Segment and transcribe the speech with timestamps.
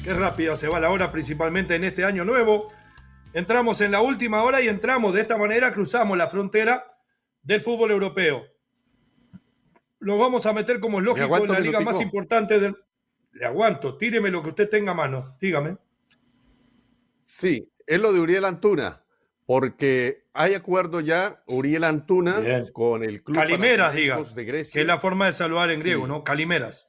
[0.03, 2.73] Qué rápida se va la hora, principalmente en este año nuevo.
[3.35, 6.99] Entramos en la última hora y entramos de esta manera, cruzamos la frontera
[7.43, 8.45] del fútbol europeo.
[9.99, 12.77] Lo vamos a meter como es lógico en la liga más importante del.
[13.33, 15.77] Le aguanto, tíreme lo que usted tenga a mano, dígame.
[17.19, 19.03] Sí, es lo de Uriel Antuna,
[19.45, 22.37] porque hay acuerdo ya, Uriel Antuna
[22.73, 24.73] con el club Calimeras, diga, de Grecia.
[24.73, 26.25] Que es la forma de saludar en griego, ¿no?
[26.25, 26.89] Calimeras.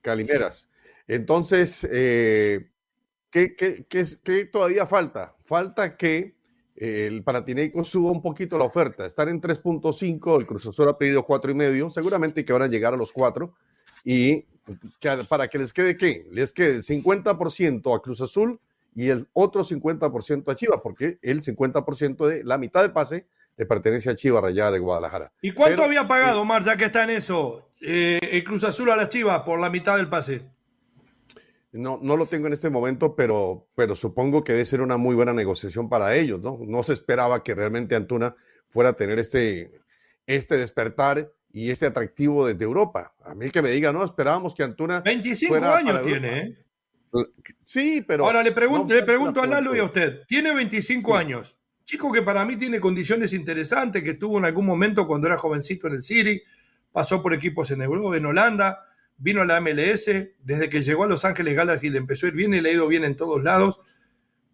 [0.00, 0.68] Calimeras.
[1.08, 2.70] Entonces, eh,
[3.30, 5.34] ¿qué, todavía falta?
[5.44, 6.36] Falta que
[6.76, 9.06] eh, el Panathinaikos suba un poquito la oferta.
[9.06, 12.68] Están en 3.5, el Cruz Azul ha pedido cuatro y medio, seguramente que van a
[12.68, 13.54] llegar a los cuatro.
[14.04, 14.44] Y
[15.28, 16.26] para que les quede qué?
[16.30, 18.60] Les quede el 50% a Cruz Azul
[18.94, 23.64] y el otro 50% a Chivas, porque el 50% de la mitad de pase le
[23.66, 25.32] pertenece a Chivas Rayada de Guadalajara.
[25.40, 28.96] ¿Y cuánto había pagado, Omar, ya que está en eso, eh, el Cruz Azul a
[28.96, 30.42] las Chivas por la mitad del pase?
[31.72, 35.14] No, no lo tengo en este momento, pero, pero supongo que debe ser una muy
[35.14, 36.58] buena negociación para ellos, ¿no?
[36.62, 38.34] No se esperaba que realmente Antuna
[38.68, 39.70] fuera a tener este,
[40.26, 43.14] este despertar y este atractivo desde Europa.
[43.22, 45.00] A mí que me diga, no, esperábamos que Antuna.
[45.00, 46.58] 25 años tiene, ¿eh?
[47.64, 48.26] Sí, pero.
[48.26, 50.24] Ahora le pregunto, le pregunto a Lalo y a usted.
[50.26, 51.56] Tiene 25 años.
[51.84, 55.86] Chico que para mí tiene condiciones interesantes, que tuvo en algún momento cuando era jovencito
[55.86, 56.42] en el City,
[56.92, 58.87] pasó por equipos en Europa, en Holanda,
[59.18, 60.10] vino a la MLS,
[60.42, 62.72] desde que llegó a Los Ángeles Galaxy le empezó a ir bien y le ha
[62.72, 63.80] ido bien en todos lados.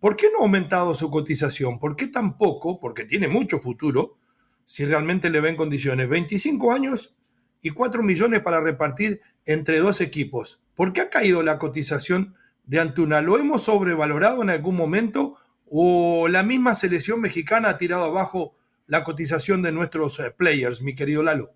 [0.00, 1.78] ¿Por qué no ha aumentado su cotización?
[1.78, 2.80] ¿Por qué tan poco?
[2.80, 4.18] Porque tiene mucho futuro,
[4.64, 6.08] si realmente le ven condiciones.
[6.08, 7.16] 25 años
[7.62, 10.62] y 4 millones para repartir entre dos equipos.
[10.74, 13.20] ¿Por qué ha caído la cotización de Antuna?
[13.20, 15.36] ¿Lo hemos sobrevalorado en algún momento
[15.66, 20.94] o la misma selección mexicana ha tirado abajo la cotización de nuestros eh, players, mi
[20.94, 21.52] querido Lalo?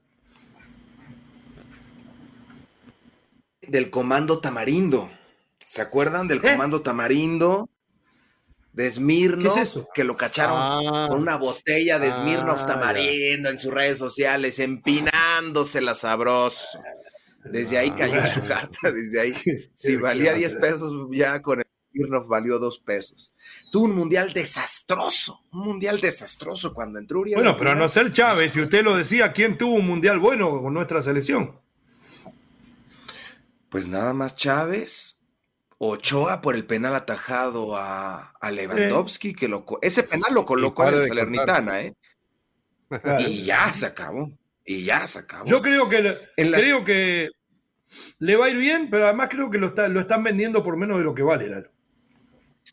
[3.69, 5.11] Del comando Tamarindo.
[5.65, 6.53] ¿Se acuerdan del ¿Eh?
[6.53, 7.69] comando Tamarindo?
[8.73, 9.89] De Smirnoff, ¿Qué es eso?
[9.93, 11.07] que lo cacharon ah.
[11.09, 16.79] con una botella de Smirnoff ah, Tamarindo en sus redes sociales, empinándose sabroso.
[17.45, 19.35] Desde ahí cayó su carta, desde ahí.
[19.75, 21.67] Si valía 10 pesos, ya con el
[22.07, 23.35] nos valió dos pesos.
[23.73, 27.37] Tuvo un mundial desastroso, un mundial desastroso cuando entró Uriel.
[27.37, 30.63] Bueno, pero a no ser Chávez, si usted lo decía, ¿quién tuvo un mundial bueno
[30.63, 31.59] con nuestra selección?
[33.71, 35.21] Pues nada más Chávez,
[35.79, 41.09] Ochoa por el penal atajado a, Lewandowski, que lo, ese penal lo colocó en el
[41.09, 41.95] Salernitana, ¿eh?
[43.19, 44.33] Y ya se acabó.
[44.65, 45.47] Y ya se acabó.
[45.47, 47.31] Yo creo que, creo que
[48.19, 50.99] le va a ir bien, pero además creo que lo, lo están vendiendo por menos
[50.99, 51.71] de lo que vale, Lalo.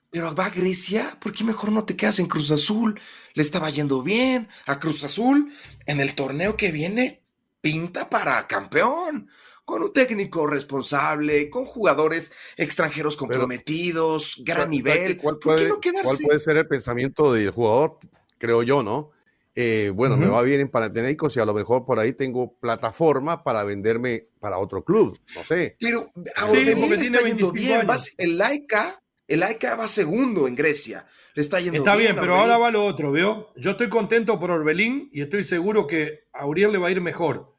[0.10, 3.00] Pero va a Grecia, ¿por qué mejor no te quedas en Cruz Azul?
[3.34, 5.54] Le estaba yendo bien a Cruz Azul
[5.86, 7.22] en el torneo que viene,
[7.62, 9.30] pinta para campeón,
[9.66, 15.18] con un técnico responsable, con jugadores extranjeros comprometidos, gran nivel.
[15.18, 17.98] ¿cuál puede, ¿Cuál puede ser el pensamiento del jugador?
[18.38, 19.12] Creo yo, ¿no?
[19.58, 23.42] Eh, bueno, me va bien en Panathinaikos y a lo mejor por ahí tengo plataforma
[23.42, 25.78] para venderme para otro club, no sé.
[25.80, 26.66] Pero ahora sí,
[27.00, 27.88] tiene 25 bien,
[28.18, 31.08] el Laika el AECA va segundo en Grecia.
[31.34, 33.52] Le está yendo Está bien, pero ahora va lo otro, ¿vio?
[33.56, 37.02] Yo estoy contento por Orbelín y estoy seguro que a Uriel le va a ir
[37.02, 37.55] mejor.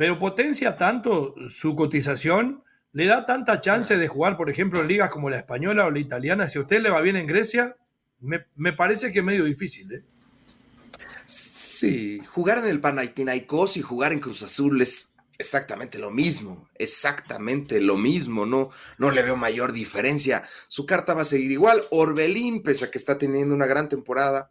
[0.00, 5.10] Pero potencia tanto su cotización, le da tanta chance de jugar, por ejemplo, en ligas
[5.10, 6.48] como la española o la italiana.
[6.48, 7.76] Si a usted le va bien en Grecia,
[8.18, 10.02] me, parece que es medio difícil, ¿eh?
[11.26, 17.78] Sí, jugar en el Panathinaikos y jugar en Cruz Azul es, exactamente lo mismo, exactamente
[17.78, 20.48] lo mismo, no, no le veo mayor diferencia.
[20.68, 21.82] Su carta va a seguir igual.
[21.90, 24.50] Orbelín, pese a que está teniendo una gran temporada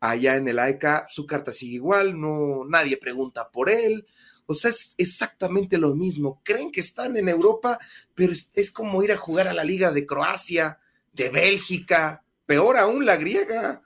[0.00, 4.06] allá en el AECA, su carta sigue igual, no, nadie pregunta por él.
[4.46, 6.40] O sea, es exactamente lo mismo.
[6.44, 7.78] Creen que están en Europa,
[8.14, 10.78] pero es, es como ir a jugar a la Liga de Croacia,
[11.12, 13.82] de Bélgica, peor aún la griega.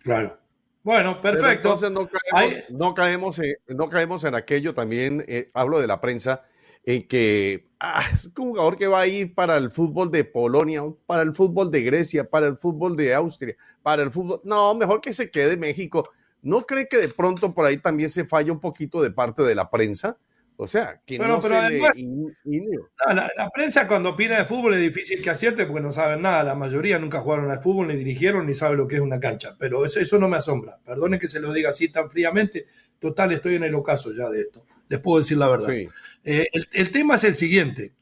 [0.00, 0.38] Claro.
[0.82, 1.48] Bueno, perfecto.
[1.48, 5.98] entonces no caemos, no caemos, en, no caemos en aquello también, eh, hablo de la
[5.98, 6.44] prensa,
[6.84, 10.82] en que ah, es un jugador que va a ir para el fútbol de Polonia,
[11.06, 14.42] para el fútbol de Grecia, para el fútbol de Austria, para el fútbol...
[14.44, 16.10] No, mejor que se quede en México.
[16.44, 19.54] ¿No cree que de pronto por ahí también se falla un poquito de parte de
[19.54, 20.18] la prensa?
[20.56, 25.64] O sea, que no se la, prensa cuando opina de fútbol es difícil que acierte
[25.64, 26.44] porque no saben nada.
[26.44, 29.56] La mayoría nunca jugaron al fútbol, ni dirigieron, ni saben lo que es una cancha.
[29.58, 30.78] Pero eso, eso no me asombra.
[30.84, 32.66] Perdone que se lo diga así tan fríamente.
[33.00, 34.66] Total, estoy en el ocaso ya de esto.
[34.88, 35.70] Les puedo decir la verdad.
[35.70, 37.94] Eh, el, tema es el siguiente.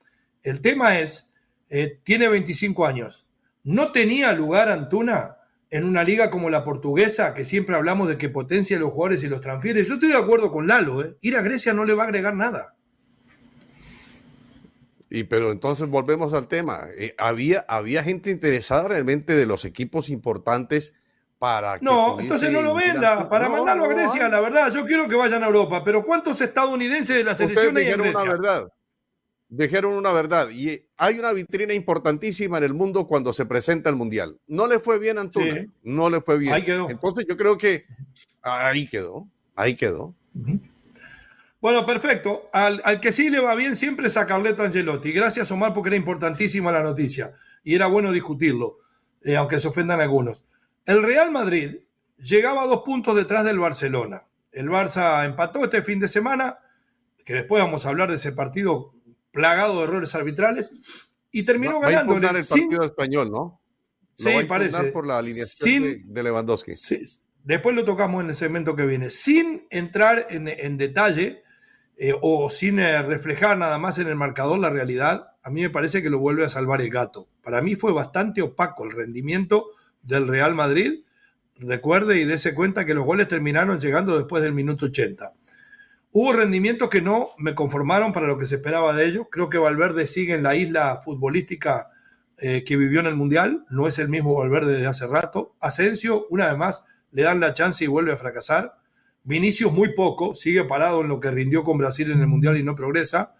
[0.42, 1.30] El tema es,
[1.70, 3.24] eh, tiene 25 años.
[3.62, 5.36] ¿No tenía lugar Antuna
[5.72, 9.28] en una liga como la portuguesa, que siempre hablamos de que potencia los jugadores y
[9.28, 11.16] los transfiere, yo estoy de acuerdo con Lalo, ¿eh?
[11.22, 12.76] ir a Grecia no le va a agregar nada.
[15.08, 16.84] Y pero entonces volvemos al tema.
[16.96, 20.92] Eh, había, había gente interesada realmente de los equipos importantes
[21.38, 25.08] para que No, entonces no lo venda, para mandarlo a Grecia, la verdad, yo quiero
[25.08, 28.24] que vayan a Europa, pero ¿cuántos estadounidenses de la selección hay en Grecia?
[28.24, 28.68] verdad
[29.52, 33.96] dijeron una verdad y hay una vitrina importantísima en el mundo cuando se presenta el
[33.96, 34.38] mundial.
[34.46, 36.54] No le fue bien a Antuna, no le fue bien.
[36.54, 36.88] Ahí quedó.
[36.88, 37.84] Entonces yo creo que
[38.40, 40.14] ahí quedó, ahí quedó.
[41.60, 42.48] Bueno, perfecto.
[42.52, 45.12] Al, que sí le va bien siempre es a Carleta Angelotti.
[45.12, 48.78] Gracias, Omar, porque era importantísima la noticia y era bueno discutirlo,
[49.22, 50.44] eh, aunque se ofendan algunos.
[50.86, 51.76] El Real Madrid
[52.16, 54.22] llegaba a dos puntos detrás del Barcelona.
[54.50, 56.58] El Barça empató este fin de semana,
[57.24, 58.94] que después vamos a hablar de ese partido
[59.32, 60.72] plagado de errores arbitrales
[61.32, 62.20] y terminó ganando.
[62.20, 63.60] Va a el partido español, ¿no?
[64.16, 64.84] sí, parece.
[64.92, 66.72] Por la alineación de, Lewandowski.
[67.44, 69.10] Después lo tocamos en el segmento que viene.
[69.10, 71.42] Sin entrar en, detalle
[71.96, 75.70] eh, o sin eh, reflejar nada más en el marcador la realidad, a mí me
[75.70, 77.28] parece que lo vuelve a salvar el gato.
[77.42, 79.70] Para mí fue bastante opaco el rendimiento
[80.02, 81.04] del Real Madrid.
[81.56, 85.32] Recuerde y dése cuenta que los goles terminaron llegando después del minuto 80.
[86.14, 89.28] Hubo rendimientos que no me conformaron para lo que se esperaba de ellos.
[89.30, 91.88] Creo que Valverde sigue en la isla futbolística
[92.36, 93.64] eh, que vivió en el Mundial.
[93.70, 95.54] No es el mismo Valverde de hace rato.
[95.58, 98.74] Asensio, una vez más, le dan la chance y vuelve a fracasar.
[99.24, 102.62] Vinicius muy poco, sigue parado en lo que rindió con Brasil en el Mundial y
[102.62, 103.34] no progresa.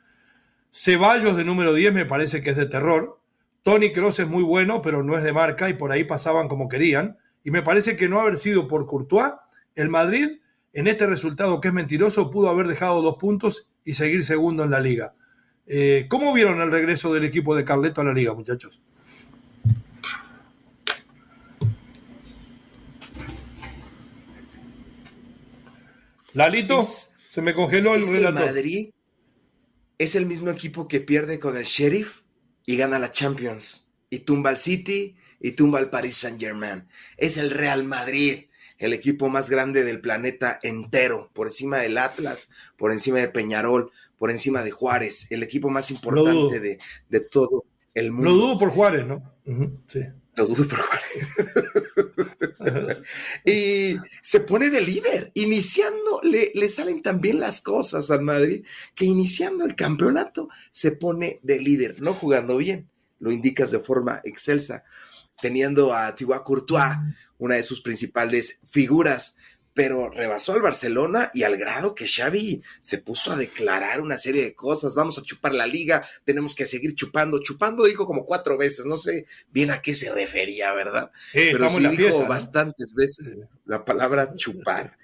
[0.71, 3.21] Ceballos de número 10 me parece que es de terror.
[3.63, 6.71] Tony Cross es muy bueno, pero no es de marca y por ahí pasaban como
[6.71, 7.19] querían.
[7.45, 9.33] Y me parece que no haber sido por Courtois,
[9.75, 10.39] el Madrid
[10.73, 14.71] en este resultado que es mentiroso, pudo haber dejado dos puntos y seguir segundo en
[14.71, 15.15] la liga.
[15.67, 18.83] Eh, ¿Cómo vieron el regreso del equipo de Carleto a la liga, muchachos?
[26.35, 26.87] Lalito,
[27.29, 28.91] se me congeló el es Madrid
[29.99, 32.23] es el mismo equipo que pierde con el Sheriff
[32.67, 33.91] y gana la Champions.
[34.11, 36.89] Y tumba al City y tumba al Paris Saint Germain.
[37.17, 38.47] Es el Real Madrid
[38.83, 43.93] el equipo más grande del planeta entero, por encima del Atlas, por encima de Peñarol,
[44.19, 47.65] por encima de Juárez, el equipo más importante de, de, todo
[47.95, 48.31] el mundo.
[48.31, 49.23] Lo dudo por Juárez, ¿no?
[49.87, 50.01] sí.
[50.35, 51.29] Lo dudo por Juárez.
[53.45, 59.05] y se pone de líder, iniciando, le, le salen también las cosas al Madrid, que
[59.05, 62.89] iniciando el campeonato se pone de líder, no jugando bien,
[63.21, 64.83] lo indicas de forma excelsa,
[65.41, 66.97] teniendo a Thibaut Courtois,
[67.43, 69.37] una de sus principales figuras,
[69.75, 74.43] pero rebasó al Barcelona y al grado que Xavi se puso a declarar una serie
[74.45, 78.57] de cosas, vamos a chupar la liga, tenemos que seguir chupando, chupando dijo como cuatro
[78.57, 81.11] veces, no sé bien a qué se refería, ¿verdad?
[81.33, 83.33] pero sí dijo bastantes veces
[83.65, 84.97] la palabra chupar.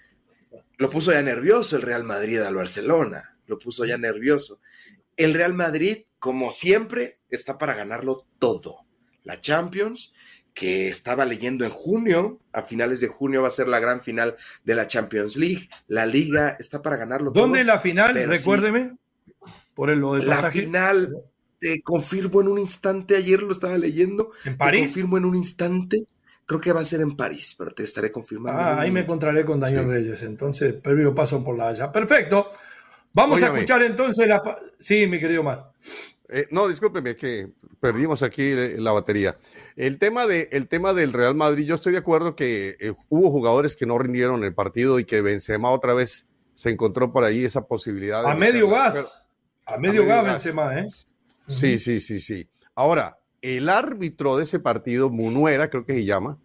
[0.77, 4.61] Lo puso ya nervioso el Real Madrid al Barcelona, lo puso ya nervioso.
[5.17, 8.87] El Real Madrid, como siempre, está para ganarlo todo.
[9.25, 10.15] La Champions,
[10.59, 14.37] que estaba leyendo en junio, a finales de junio va a ser la gran final
[14.65, 15.69] de la Champions League.
[15.87, 17.31] La liga está para ganarlo.
[17.31, 18.15] ¿Dónde la final?
[18.15, 18.97] Recuérdeme.
[19.75, 21.15] por el, lo del La final,
[21.61, 24.31] te confirmo en un instante, ayer lo estaba leyendo.
[24.45, 24.81] ¿En París?
[24.81, 25.99] Te confirmo en un instante.
[26.45, 28.61] Creo que va a ser en París, pero te estaré confirmando.
[28.61, 30.23] Ah, ahí me encontraré con Daniel Reyes.
[30.23, 31.93] Entonces, previo paso por la haya.
[31.93, 32.51] Perfecto.
[33.13, 34.59] Vamos a escuchar entonces la.
[34.79, 35.71] Sí, mi querido Mar.
[36.31, 39.39] Eh, no, discúlpeme, que perdimos aquí la batería.
[39.77, 43.31] El tema, de, el tema del Real Madrid, yo estoy de acuerdo que eh, hubo
[43.31, 47.45] jugadores que no rindieron el partido y que Benzema otra vez se encontró por ahí
[47.45, 48.27] esa posibilidad.
[48.27, 49.25] A medio gas.
[49.65, 50.87] a medio, gas, Benzema, ¿eh?
[51.47, 52.49] Sí, sí, sí, sí.
[52.75, 56.39] Ahora, el árbitro de ese partido, Munuera, creo que se llama.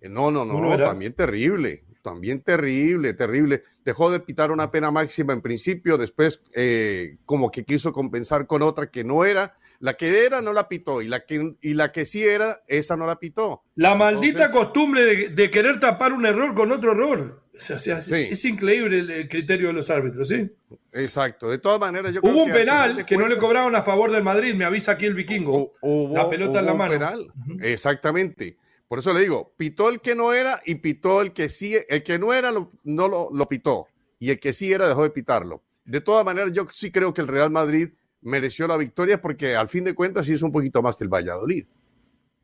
[0.00, 1.84] Eh, no, no, no, también terrible.
[2.04, 3.62] También terrible, terrible.
[3.82, 8.60] Dejó de pitar una pena máxima en principio, después eh, como que quiso compensar con
[8.60, 11.92] otra que no era la que era no la pitó y la que, y la
[11.92, 13.64] que sí era, esa no la pitó.
[13.76, 17.42] La maldita costumbre de, querer tapar un error con otro error.
[17.54, 20.50] es, increíble el, criterio de los árbitros, ¿sí?
[20.92, 21.48] Exacto.
[21.48, 24.54] De todas maneras, yo Hubo un penal que no le cobraron a favor del Madrid,
[24.54, 25.72] me avisa aquí el vikingo.
[26.12, 26.92] la pelota en la mano.
[26.92, 27.32] Penal.
[27.62, 28.58] Exactamente.
[28.88, 32.02] Por eso le digo, pitó el que no era y pitó el que sí, el
[32.02, 33.86] que no era no lo, pitó
[34.18, 35.62] y el que sí era dejó de pitarlo.
[35.84, 39.68] De todas maneras, yo sí creo que el Real Madrid mereció la victoria porque al
[39.68, 41.66] fin de cuentas hizo un poquito más que el Valladolid.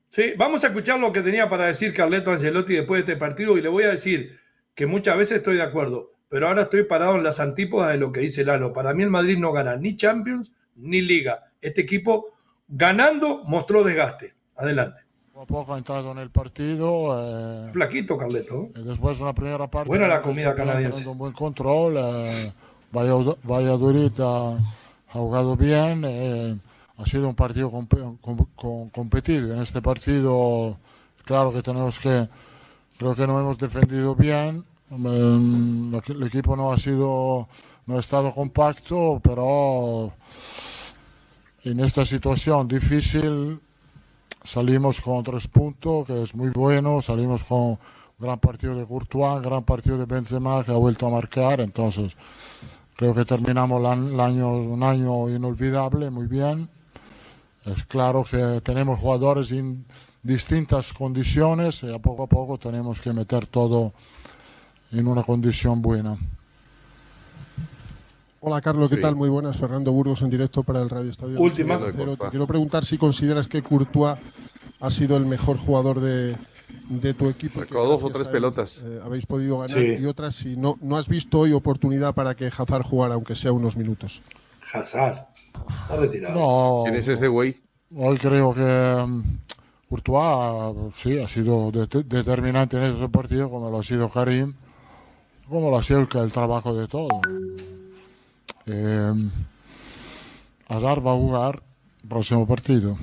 [0.09, 3.57] Sí, vamos a escuchar lo que tenía para decir Carleto Angelotti después de este partido
[3.57, 4.39] y le voy a decir
[4.75, 8.11] que muchas veces estoy de acuerdo, pero ahora estoy parado en las antípodas de lo
[8.11, 8.73] que dice Lalo.
[8.73, 11.53] Para mí el Madrid no gana ni Champions ni Liga.
[11.61, 14.35] Este equipo ganando mostró desgaste.
[14.57, 15.03] Adelante.
[15.41, 17.17] Poco a poco ha entrado en el partido.
[17.19, 18.69] Eh, Flaquito, Carleto.
[18.75, 19.89] después de una primera parte.
[19.89, 21.09] Buena la comida canadiense.
[21.09, 21.95] Un buen control.
[21.97, 22.53] Eh,
[22.93, 24.59] Valladolid ha
[25.09, 26.59] jugado bien, eh,
[26.99, 27.71] ha sido un partido
[28.93, 29.55] competido.
[29.55, 30.77] En este partido,
[31.25, 32.29] claro que tenemos que,
[32.99, 34.63] creo que no hemos defendido bien.
[34.91, 37.49] Mm, el equipo no ha sido,
[37.87, 40.13] no ha estado compacto, pero
[41.65, 43.59] en esta situación difícil
[44.53, 47.01] salimos con tres puntos, que es muy bueno.
[47.03, 47.79] Salimos con un
[48.19, 52.17] gran partido de Courtois, gran partido de Benzema que ha vuelto a marcar, entonces
[53.01, 56.69] Creo que terminamos el año, un año inolvidable, muy bien.
[57.65, 59.87] Es claro que tenemos jugadores en
[60.23, 63.95] distintas condiciones y a poco a poco tenemos que meter todo
[64.93, 66.19] en una condición buena.
[68.43, 69.17] Hola Carlos, ¿qué tal?
[69.17, 69.59] Muy buenas.
[69.59, 71.39] Fernando Burgos en directo para el Radio Estadio.
[71.39, 71.79] Última.
[71.79, 71.93] Te
[72.31, 74.17] quiero preguntar si consideras que Courtois
[74.81, 76.35] ha sido el mejor jugador de,
[76.89, 77.61] de tu equipo.
[77.67, 78.83] Dos o tres pelotas.
[78.83, 82.47] Eh, habéis podido ganar y otras si no, no has visto hoy oportunidad para que
[82.47, 84.23] Hazard jugara, aunque sea unos minutos.
[84.73, 85.27] Hazard,
[85.83, 86.35] está retirado.
[86.35, 87.57] No, ¿Quién es ese güey?
[87.95, 89.23] Hoy creo que um,
[89.91, 94.55] Courtois sí ha sido determinante en este partido, como lo ha sido Karim,
[95.47, 97.09] como lo ha sido el, trabajo de todo.
[98.71, 99.13] Eh,
[100.71, 101.63] va a jugar
[102.03, 102.97] el próximo partido.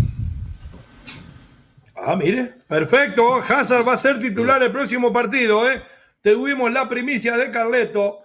[1.96, 3.42] Ah, mire, perfecto.
[3.42, 5.82] Hazard va a ser titular el próximo partido, ¿eh?
[6.22, 8.20] Tuvimos la primicia de Carleto.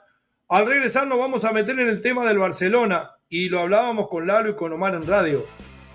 [0.49, 4.27] Al regresar nos vamos a meter en el tema del Barcelona y lo hablábamos con
[4.27, 5.47] Lalo y con Omar en radio.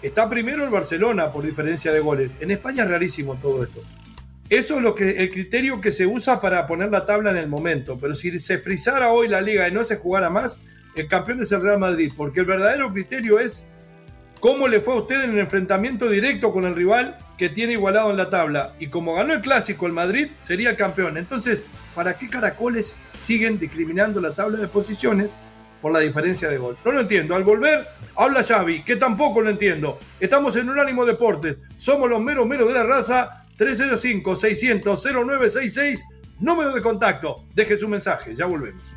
[0.02, 2.32] Está primero el Barcelona por diferencia de goles.
[2.40, 3.82] En España es rarísimo todo esto.
[4.50, 7.48] Eso es lo que, el criterio que se usa para poner la tabla en el
[7.48, 7.98] momento.
[8.00, 10.60] Pero si se frizara hoy la liga y no se jugara más,
[11.02, 12.12] el campeón es el Real Madrid.
[12.16, 13.64] Porque el verdadero criterio es
[14.40, 18.12] cómo le fue a usted en el enfrentamiento directo con el rival que tiene igualado
[18.12, 18.74] en la tabla.
[18.80, 21.18] Y como ganó el clásico el Madrid, sería campeón.
[21.18, 21.64] Entonces,
[21.96, 25.38] ¿para qué caracoles siguen discriminando la tabla de posiciones
[25.82, 26.78] por la diferencia de gol?
[26.84, 27.36] No lo entiendo.
[27.36, 30.00] Al volver, habla Xavi, que tampoco lo entiendo.
[30.20, 31.58] Estamos en Unánimo Deportes.
[31.78, 33.44] Somos los meros meros de la raza.
[33.58, 36.02] 305-600-0966.
[36.40, 37.46] Número de contacto.
[37.54, 38.36] Deje su mensaje.
[38.36, 38.97] Ya volvemos.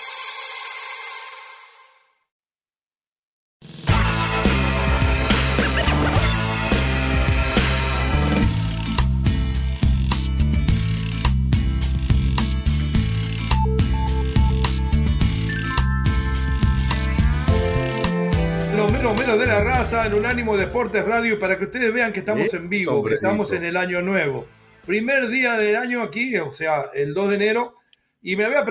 [20.57, 24.01] Deportes Radio para que ustedes vean que estamos en vivo, que estamos en el año
[24.01, 24.45] nuevo.
[24.85, 27.75] Primer día del año aquí, o sea, el 2 de enero.
[28.23, 28.63] Y me había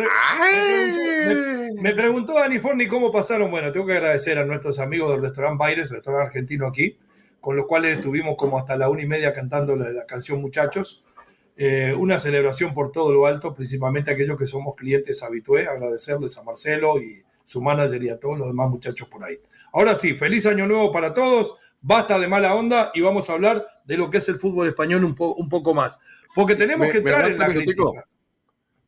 [1.82, 3.50] me, preguntó Dani Forni cómo pasaron.
[3.50, 6.98] Bueno, tengo que agradecer a nuestros amigos del restaurante Baires, el restaurante argentino aquí,
[7.40, 11.04] con los cuales estuvimos como hasta la una y media cantando la, canción Muchachos.
[11.56, 16.42] Eh, una celebración por todo lo alto, principalmente aquellos que somos clientes habitués, agradecerles a
[16.42, 19.38] Marcelo y su manager y a todos los demás muchachos por ahí.
[19.72, 21.56] Ahora sí, feliz año nuevo para todos.
[21.82, 25.04] Basta de mala onda y vamos a hablar de lo que es el fútbol español
[25.04, 25.98] un, un poco más.
[26.34, 27.84] Porque tenemos que entrar en la crítica.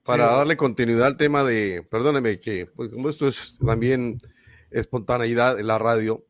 [0.05, 4.19] Para darle continuidad al tema de, perdóneme que pues, como esto es también
[4.71, 6.25] espontaneidad en la radio.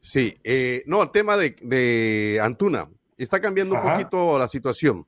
[0.00, 2.88] Sí, eh, no, el tema de, Antuna.
[3.16, 5.06] Está cambiando un poquito la situación.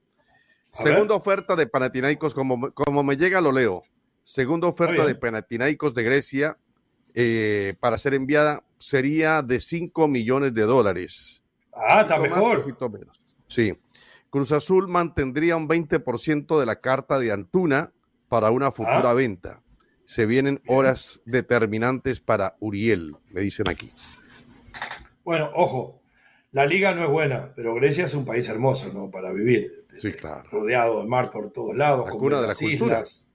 [0.70, 3.82] Segunda oferta de Panathinaikos, como, como me llega, lo leo.
[4.22, 6.58] Segunda oferta de Panathinaikos de Grecia
[7.14, 11.42] eh, para ser enviada sería de 5 millones de dólares.
[11.72, 12.66] Ah, está mejor.
[12.92, 13.22] menos.
[13.48, 13.72] Sí.
[14.28, 17.92] Cruz Azul mantendría un 20% de la carta de Antuna
[18.28, 19.14] para una futura ah.
[19.14, 19.62] venta.
[20.04, 23.90] Se vienen horas determinantes para Uriel, me dicen aquí.
[25.24, 26.02] Bueno, ojo,
[26.50, 29.10] la liga no es buena, pero Grecia es un país hermoso, ¿no?
[29.10, 29.86] Para vivir.
[29.96, 30.46] Sí, claro.
[30.50, 33.26] Rodeado de mar por todos lados, con de las islas,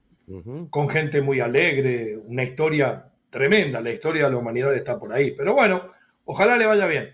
[0.70, 5.30] con gente muy alegre, una historia tremenda, la historia de la humanidad está por ahí.
[5.32, 5.86] Pero bueno,
[6.24, 7.12] ojalá le vaya bien.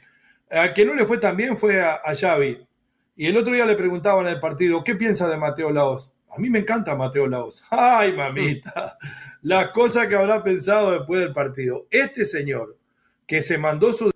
[0.51, 2.67] A que no le fue tan bien fue a, Xavi.
[3.17, 6.13] Y el otro día le preguntaban en el partido, ¿qué piensa de Mateo Laos?
[6.31, 7.65] A mí me encanta Mateo Laos.
[7.71, 8.99] Ay, mamita,
[9.43, 11.87] la cosa que habrá pensado después del partido.
[11.91, 12.77] Este señor
[13.27, 14.11] que se mandó su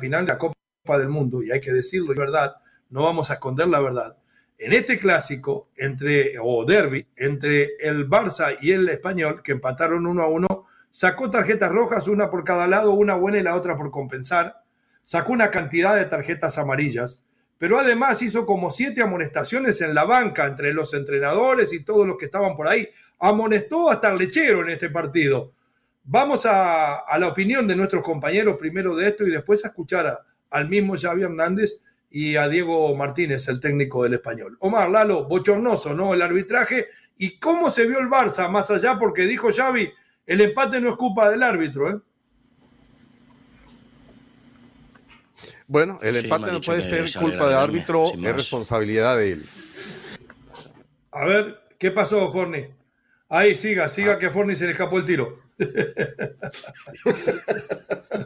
[0.00, 0.54] final de la Copa
[0.98, 2.56] del Mundo, y hay que decirlo, es verdad,
[2.90, 4.16] no vamos a esconder la verdad.
[4.58, 10.22] En este clásico, entre, o derby, entre el Barça y el Español, que empataron uno
[10.22, 13.90] a uno, sacó tarjetas rojas, una por cada lado, una buena y la otra por
[13.90, 14.62] compensar,
[15.02, 17.22] sacó una cantidad de tarjetas amarillas,
[17.58, 22.16] pero además hizo como siete amonestaciones en la banca entre los entrenadores y todos los
[22.16, 22.88] que estaban por ahí.
[23.18, 25.52] Amonestó hasta el lechero en este partido.
[26.04, 30.68] Vamos a, la opinión de nuestros compañeros primero de esto y después a escuchar al
[30.68, 34.56] mismo Xavi Hernández y a Diego Martínez, el técnico del español.
[34.60, 36.14] Omar, Lalo, bochornoso, ¿no?
[36.14, 39.92] El arbitraje y cómo se vio el Barça más allá, porque dijo Xavi,
[40.30, 41.98] el empate no es culpa del árbitro, ¿eh?
[45.66, 49.48] Bueno, el empate no puede ser culpa del árbitro, es responsabilidad de él.
[51.10, 52.64] A ver, ¿qué pasó, Forni?
[53.28, 54.18] Ahí, siga, siga, ah.
[54.20, 55.40] que a Forni se le escapó el tiro.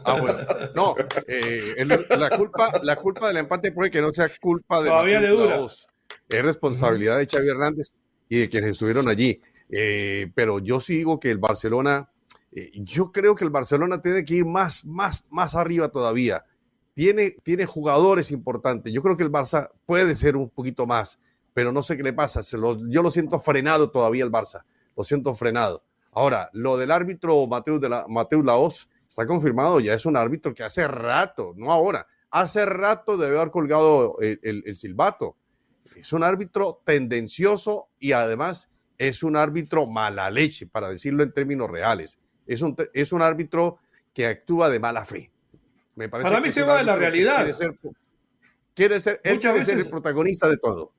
[0.03, 0.37] ah, bueno.
[0.75, 0.95] No,
[1.27, 5.29] eh, la, culpa, la culpa del empate puede que no sea culpa de Todavía le
[5.29, 5.59] dura.
[6.29, 7.93] Es responsabilidad de Xavi Hernández
[8.29, 9.41] y de quienes estuvieron allí.
[9.69, 12.09] Eh, pero yo sigo que el Barcelona,
[12.51, 16.45] eh, yo creo que el Barcelona tiene que ir más, más, más arriba todavía
[16.95, 18.91] tiene, tiene jugadores importantes.
[18.91, 21.19] Yo creo que el Barça puede ser un poquito más,
[21.53, 22.41] pero no sé qué le pasa.
[22.41, 24.63] yo lo siento frenado todavía el Barça.
[24.95, 25.83] Lo siento frenado.
[26.13, 31.53] Ahora, lo del árbitro Mateo, Laos está confirmado, ya es un árbitro que hace rato,
[31.57, 35.35] no ahora, hace rato debe haber colgado el, silbato.
[35.97, 41.69] Es un árbitro tendencioso y además es un árbitro mala leche, para decirlo en términos
[41.69, 42.19] reales.
[42.47, 43.79] Es un, es un árbitro
[44.13, 45.31] que actúa de mala fe.
[46.09, 47.47] Para mí se va de la realidad.
[48.73, 50.91] Quiere ser, él quiere ser el protagonista de todo.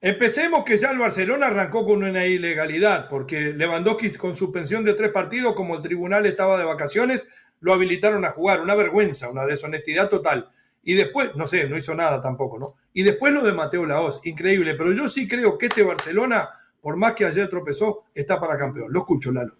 [0.00, 5.10] Empecemos que ya el Barcelona arrancó con una ilegalidad, porque Lewandowski con suspensión de tres
[5.10, 7.26] partidos, como el tribunal estaba de vacaciones,
[7.60, 8.60] lo habilitaron a jugar.
[8.60, 10.50] Una vergüenza, una deshonestidad total.
[10.82, 12.74] Y después, no sé, no hizo nada tampoco, ¿no?
[12.92, 14.74] Y después lo de Mateo Laos, increíble.
[14.74, 16.50] Pero yo sí creo que este Barcelona,
[16.84, 18.92] por más que ayer tropezó, está para campeón.
[18.92, 19.54] Lo escucho, Lalo.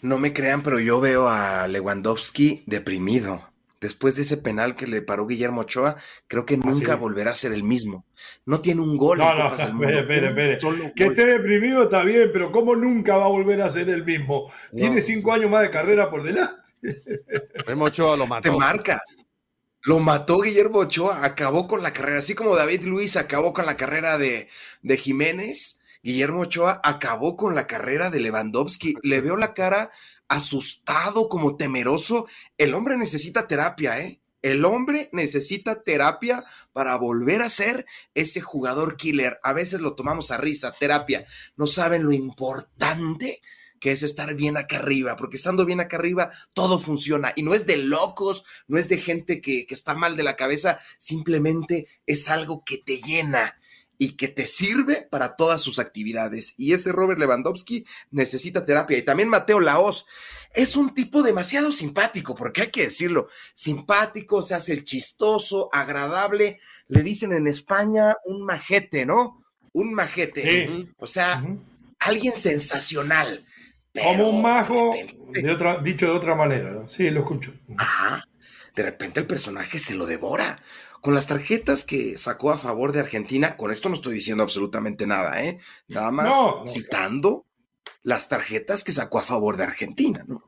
[0.00, 3.50] No me crean, pero yo veo a Lewandowski deprimido.
[3.80, 5.96] Después de ese penal que le paró Guillermo Ochoa,
[6.28, 8.04] creo que ah, nunca volverá a ser el mismo.
[8.46, 9.18] No tiene un gol.
[9.18, 10.92] No, no, espere, espere, espere.
[10.94, 14.52] Que esté deprimido está bien, pero ¿cómo nunca va a volver a ser el mismo?
[14.72, 16.62] Tiene cinco años más de carrera por delante.
[16.80, 18.52] Guillermo Ochoa lo mató.
[18.52, 19.02] Te marca.
[19.82, 23.76] Lo mató Guillermo Ochoa, acabó con la carrera, así como David Luis acabó con la
[23.76, 24.48] carrera de,
[24.82, 28.96] de Jiménez Guillermo Ochoa acabó con la carrera de Lewandowski.
[29.02, 29.92] Le veo la cara
[30.28, 32.26] asustado, como temeroso.
[32.58, 34.20] El hombre necesita terapia, ¿eh?
[34.42, 39.38] El hombre necesita terapia para volver a ser ese jugador killer.
[39.44, 41.24] A veces lo tomamos a risa, terapia.
[41.56, 43.40] No saben lo importante
[43.82, 47.52] que es estar bien acá arriba, porque estando bien acá arriba todo funciona y no
[47.52, 51.88] es de locos, no es de gente que, que está mal de la cabeza, simplemente
[52.06, 53.58] es algo que te llena
[53.98, 56.54] y que te sirve para todas sus actividades.
[56.58, 58.98] Y ese Robert Lewandowski necesita terapia.
[58.98, 60.06] Y también Mateo Laos
[60.54, 66.60] es un tipo demasiado simpático, porque hay que decirlo, simpático, se hace el chistoso, agradable,
[66.86, 69.44] le dicen en España un majete, ¿no?
[69.72, 70.88] Un majete.
[70.98, 71.42] O sea,
[71.98, 73.44] alguien sensacional.
[73.94, 74.94] Como un majo,
[75.32, 76.88] de otra, dicho de otra manera, ¿no?
[76.88, 77.52] Sí, lo escucho.
[77.76, 78.26] Ajá.
[78.74, 80.62] De repente el personaje se lo devora
[81.02, 85.04] con las tarjetas que sacó a favor de Argentina, con esto no estoy diciendo absolutamente
[85.04, 85.58] nada, ¿eh?
[85.88, 86.32] Nada más
[86.70, 87.44] citando
[88.04, 90.44] las tarjetas que sacó a favor de Argentina, ¿no?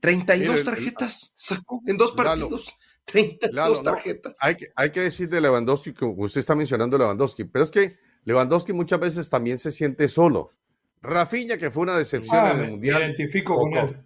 [0.00, 2.76] 32 tarjetas sacó en dos partidos.
[3.06, 4.34] 32 tarjetas.
[4.40, 7.98] hay, que, hay que decir de Lewandowski, que usted está mencionando Lewandowski, pero es que
[8.24, 10.52] Lewandowski muchas veces también se siente solo.
[11.02, 13.02] Rafinha, que fue una decepción ah, en el Mundial.
[13.02, 13.96] identifico con él.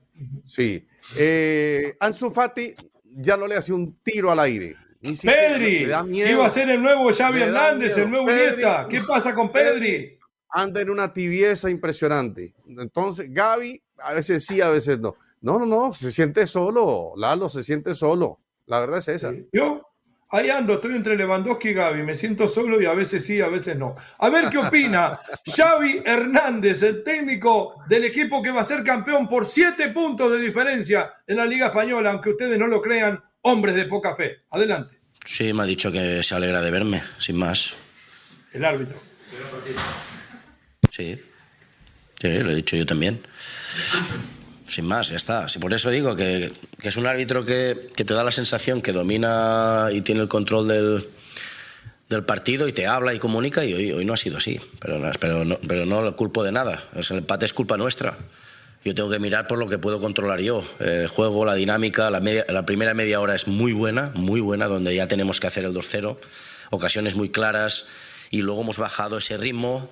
[0.44, 0.86] Sí.
[1.16, 2.74] Eh, Ansu Fati
[3.04, 7.42] ya no le hace un tiro al aire Pedri, iba a ser el nuevo Xavi
[7.42, 8.86] Hernández, el nuevo Iniesta.
[8.88, 10.18] ¿Qué pasa con Pedri?
[10.48, 12.54] Anda en una tibieza impresionante.
[12.66, 15.16] Entonces, Gaby, a veces sí, a veces no.
[15.40, 18.38] No, no, no, se siente solo, Lalo, se siente solo.
[18.66, 19.32] La verdad es esa.
[19.52, 19.91] Yo,
[20.34, 23.48] Ahí ando, estoy entre Lewandowski y Gaby, me siento solo y a veces sí, a
[23.48, 23.94] veces no.
[24.18, 29.28] A ver qué opina Xavi Hernández, el técnico del equipo que va a ser campeón
[29.28, 33.74] por siete puntos de diferencia en la Liga Española, aunque ustedes no lo crean, hombres
[33.74, 34.44] de poca fe.
[34.50, 34.98] Adelante.
[35.22, 37.74] Sí, me ha dicho que se alegra de verme, sin más.
[38.52, 38.98] El árbitro.
[40.90, 41.20] Sí,
[42.18, 43.20] sí, lo he dicho yo también
[44.72, 45.48] sin más, ya está.
[45.48, 49.88] Si por eso digo que, es un árbitro que, te da la sensación que domina
[49.92, 51.04] y tiene el control del,
[52.24, 54.60] partido y te habla y comunica y hoy, no ha sido así.
[54.80, 56.84] Pero, pero, no, pero no lo culpo de nada.
[56.94, 58.16] el empate es culpa nuestra.
[58.84, 60.64] Yo tengo que mirar por lo que puedo controlar yo.
[60.80, 64.94] El juego, la dinámica, la, la primera media hora es muy buena, muy buena, donde
[64.94, 66.16] ya tenemos que hacer el 2-0.
[66.70, 67.86] Ocasiones muy claras
[68.30, 69.88] y luego hemos bajado ese ritmo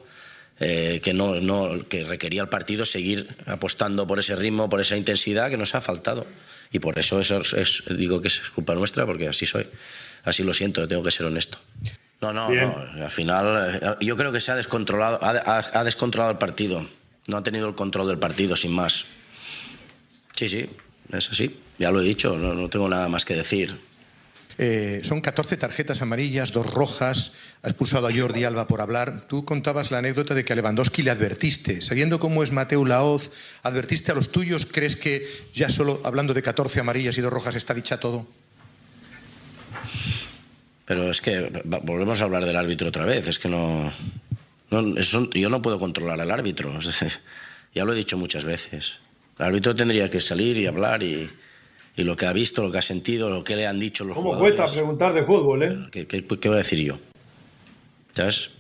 [0.61, 4.97] eh, que, no, no, que requería el partido seguir apostando por ese ritmo, por esa
[4.97, 6.27] intensidad que nos ha faltado.
[6.71, 9.67] Y por eso, eso es, digo que es culpa nuestra, porque así soy.
[10.23, 11.59] Así lo siento, tengo que ser honesto.
[12.21, 13.05] No, no, no.
[13.05, 16.87] Al final, eh, yo creo que se ha descontrolado, ha, ha, descontrolado el partido.
[17.27, 19.07] No ha tenido el control del partido, sin más.
[20.37, 20.69] Sí, sí,
[21.11, 21.59] es así.
[21.79, 23.79] Ya lo he dicho, no, no tengo nada más que decir.
[24.63, 27.33] Eh, son 14 tarjetas amarillas, dos rojas.
[27.63, 29.27] Ha expulsado a Jordi Alba por hablar.
[29.27, 31.81] Tú contabas la anécdota de que a Lewandowski le advertiste.
[31.81, 33.31] Sabiendo cómo es Mateo Laoz,
[33.63, 34.67] ¿advertiste a los tuyos?
[34.71, 38.27] ¿Crees que ya solo hablando de 14 amarillas y dos rojas está dicha todo?
[40.85, 43.29] Pero es que volvemos a hablar del árbitro otra vez.
[43.29, 43.91] Es que no.
[44.71, 46.79] yo no puedo controlar al árbitro.
[47.75, 48.99] ya lo he dicho muchas veces.
[49.39, 51.31] El árbitro tendría que salir y hablar y
[52.01, 54.17] y lo que ha visto, lo que ha sentido, lo que le han dicho los
[54.17, 55.77] ¿Cómo cuesta preguntar de fútbol, eh?
[55.93, 56.99] ¿Qué, qué, voy a decir yo?
[58.13, 58.53] ¿Sabes?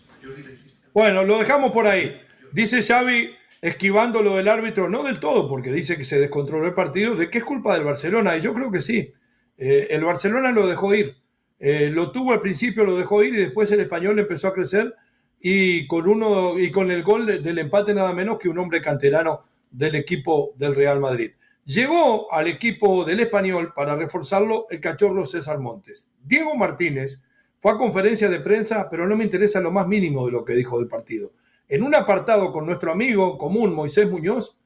[0.92, 2.20] Bueno, lo dejamos por ahí.
[2.52, 3.30] Dice Xavi,
[3.62, 7.30] esquivando lo del árbitro, no del todo, porque dice que se descontroló el partido, de
[7.30, 9.12] qué es culpa del Barcelona, y yo creo que sí.
[9.56, 11.16] Eh, el Barcelona lo dejó ir.
[11.58, 14.94] Eh, lo tuvo al principio, lo dejó ir, y después el español empezó a crecer,
[15.40, 19.44] y con, uno, y con el gol del empate nada menos que un hombre canterano
[19.70, 21.30] del equipo del Real Madrid.
[21.64, 26.10] Llegó al equipo del español para reforzarlo el cachorro César Montes.
[26.22, 27.22] Diego Martínez
[27.60, 30.54] fue a conferencia de prensa, pero no me interesa lo más mínimo de lo que
[30.54, 31.32] dijo del partido.
[31.68, 34.58] En un apartado con nuestro amigo común Moisés Muñoz,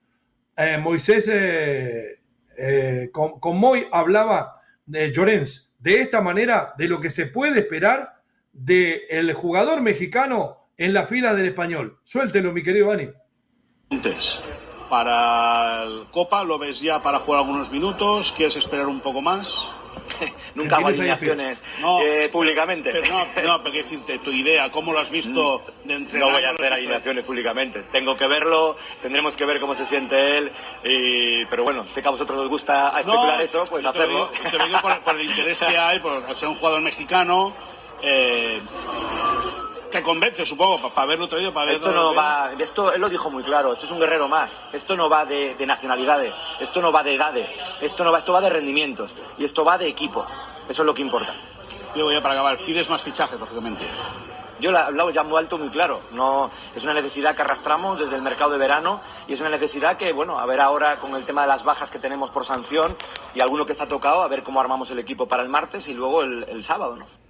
[0.56, 2.20] eh, Moisés eh,
[2.56, 8.22] eh, con, Moy hablaba de Llorens de esta manera de lo que se puede esperar
[8.52, 11.98] del jugador mexicano en la fila del español.
[12.04, 13.10] Suéltelo, mi querido Ani
[14.88, 16.44] para el Copa?
[16.44, 18.32] ¿Lo ves ya para jugar algunos minutos?
[18.32, 19.72] ¿Quieres esperar un poco más?
[20.54, 21.62] Nunca hago alineaciones
[22.02, 22.90] eh, públicamente.
[22.92, 26.28] Pero no, no, pero decirte tu idea, ¿cómo lo has visto mm, de entrenar?
[26.28, 27.82] No voy a hacer alineaciones públicamente.
[27.90, 30.52] Tengo que verlo, tendremos que ver cómo se siente él.
[30.84, 34.30] Y, pero bueno, sé que a vosotros os gusta especular eso, pues hacerlo.
[34.50, 37.54] te lo digo por, el interés que hay, por ser un jugador mexicano.
[38.02, 38.60] Eh,
[39.94, 43.44] te convence, supongo, para haberlo traído, para Esto no va, esto él lo dijo muy
[43.44, 44.50] claro, esto es un guerrero más.
[44.72, 48.40] Esto no va de, nacionalidades, esto no va de edades, esto no va, esto va
[48.40, 50.26] de rendimientos y esto va de equipo.
[50.68, 51.36] Eso es lo que importa.
[51.94, 53.84] Yo voy a para acabar, pides más fichajes, lógicamente.
[54.58, 56.00] Yo la hablado ya muy alto, muy claro.
[56.10, 59.96] No, es una necesidad que arrastramos desde el mercado de verano y es una necesidad
[59.96, 62.96] que, bueno, a ver ahora con el tema de las bajas que tenemos por sanción
[63.32, 65.94] y alguno que está tocado, a ver cómo armamos el equipo para el martes y
[65.94, 67.23] luego el, el sábado, ¿no?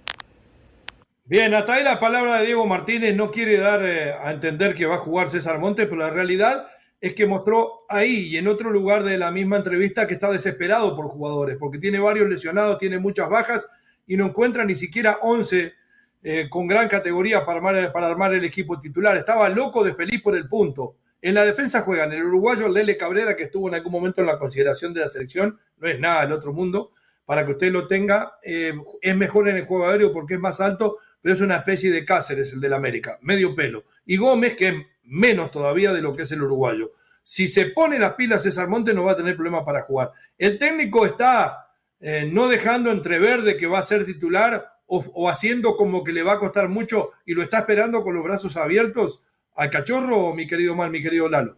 [1.27, 4.85] Bien, hasta ahí la palabra de Diego Martínez no quiere dar eh, a entender que
[4.85, 6.67] va a jugar César Montes, pero la realidad
[7.01, 10.95] es que mostró ahí y en otro lugar de la misma entrevista que está desesperado
[10.95, 13.67] por jugadores, porque tiene varios lesionados, tiene muchas bajas
[14.05, 15.73] y no encuentra ni siquiera 11
[16.21, 19.17] eh, con gran categoría para armar, para armar el equipo titular.
[19.17, 20.97] Estaba loco de feliz por el punto.
[21.23, 24.37] En la defensa juegan el uruguayo Lele Cabrera, que estuvo en algún momento en la
[24.37, 26.91] consideración de la selección, no es nada del otro mundo,
[27.25, 30.61] para que usted lo tenga, eh, es mejor en el juego aéreo porque es más
[30.61, 33.85] alto, pero es una especie de Cáceres, el del América, medio pelo.
[34.05, 36.91] Y Gómez, que es menos todavía de lo que es el uruguayo.
[37.23, 40.11] Si se pone las pilas César Monte, no va a tener problema para jugar.
[40.37, 45.75] El técnico está eh, no dejando entrever de que va a ser titular o, haciendo
[45.77, 49.23] como que le va a costar mucho y lo está esperando con los brazos abiertos
[49.55, 51.57] al cachorro, mi querido Mal, mi querido Lalo.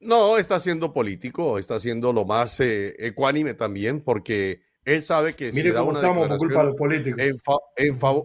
[0.00, 5.52] No, está siendo político, está siendo lo más eh, ecuánime también, porque él sabe que
[5.52, 7.20] si da una estamos por culpa de los políticos.
[7.20, 7.36] En,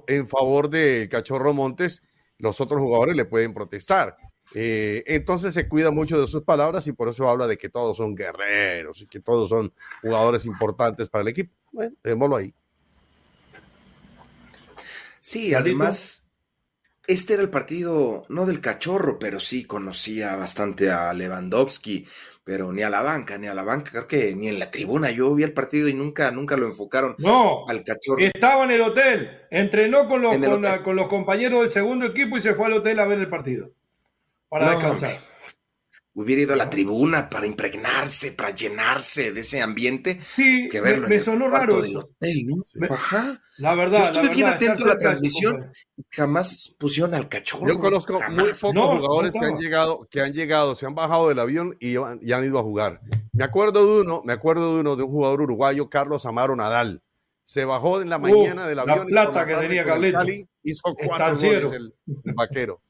[0.07, 2.03] en, favor del cachorro Montes,
[2.37, 4.17] los otros jugadores le pueden protestar.
[4.55, 7.97] Eh, entonces se cuida mucho de sus palabras y por eso habla de que todos
[7.97, 11.53] son guerreros y que todos son jugadores importantes para el equipo.
[11.71, 12.53] Bueno, démoslo ahí.
[15.21, 16.28] Sí, además,
[17.09, 22.07] este era el partido, no del cachorro, pero sí conocía bastante a Lewandowski,
[22.43, 25.09] pero ni a la banca, ni a la banca, creo que ni en la tribuna.
[25.09, 28.19] Yo vi el partido y nunca, nunca lo enfocaron no, al cachorro.
[28.19, 30.35] Estaba en el hotel, entrenó con los,
[30.83, 33.71] con, los compañeros del segundo equipo y se fue al hotel a ver el partido.
[34.47, 35.28] Para descansar
[36.21, 40.19] hubiera ido a la tribuna para impregnarse, para llenarse de ese ambiente.
[40.27, 42.09] Sí, que verlo me, sonó raro eso.
[42.89, 43.41] Ajá.
[43.57, 43.99] La verdad.
[43.99, 45.71] Yo estuve la bien atento a la transmisión.
[46.11, 47.67] Jamás pusieron al cachorro.
[47.67, 51.39] Yo conozco muy pocos jugadores que han llegado, que han llegado, se han bajado del
[51.39, 53.01] avión y, han ido a jugar.
[53.31, 57.01] Me acuerdo de uno, me acuerdo de uno de un jugador uruguayo, Carlos Amaro Nadal.
[57.43, 59.07] Se bajó en la mañana del avión.
[59.09, 60.25] La plata que tenía Carleto.
[60.61, 61.93] Hizo cuatro goles el
[62.35, 62.81] vaquero.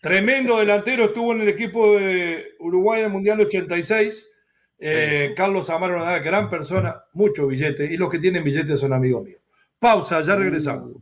[0.00, 4.30] Tremendo delantero, estuvo en el equipo de Uruguay en el Mundial 86.
[4.78, 9.24] Eh, Carlos Amaro, una gran persona, mucho billete, y los que tienen billetes son amigos
[9.24, 9.40] míos.
[9.78, 10.92] Pausa, ya regresamos.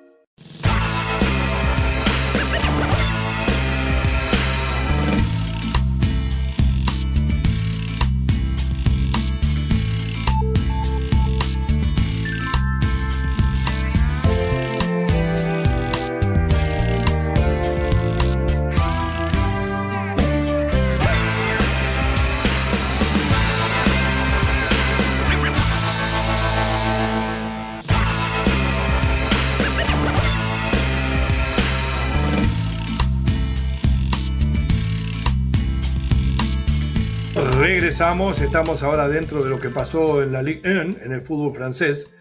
[38.09, 42.15] Estamos ahora dentro de lo que pasó en la Ligue 1, en el fútbol francés.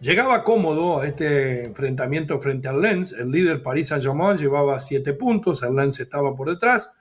[0.00, 3.12] Llegaba cómodo a este enfrentamiento frente al Lens.
[3.12, 6.94] El líder Paris Saint-Germain llevaba siete puntos, el Lens estaba por detrás.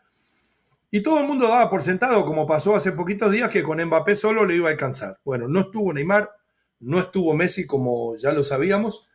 [0.90, 4.16] Y todo el mundo daba por sentado, como pasó hace poquitos días, que con Mbappé
[4.16, 5.20] solo le iba a alcanzar.
[5.24, 6.32] Bueno, no estuvo Neymar,
[6.80, 9.08] no estuvo Messi, como ya lo sabíamos.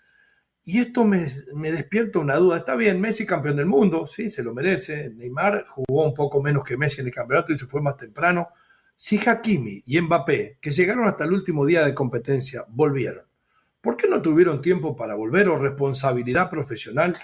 [0.62, 2.58] Y esto me, me, despierta una duda.
[2.58, 5.10] Está bien, Messi campeón del mundo, sí, se lo merece.
[5.10, 8.50] Neymar jugó un poco menos que Messi en el campeonato y se fue más temprano.
[8.98, 13.26] Si Hakimi y Mbappé, que llegaron hasta el último día de competencia, volvieron,
[13.82, 17.14] ¿por qué no tuvieron tiempo para volver o responsabilidad profesional?